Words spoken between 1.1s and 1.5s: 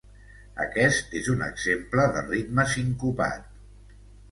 és un